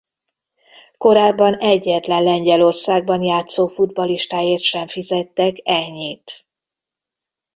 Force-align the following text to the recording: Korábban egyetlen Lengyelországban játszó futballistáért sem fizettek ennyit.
Korábban 0.97 1.53
egyetlen 1.57 2.23
Lengyelországban 2.23 3.21
játszó 3.21 3.67
futballistáért 3.67 4.61
sem 4.63 4.87
fizettek 4.87 5.55
ennyit. 5.63 6.47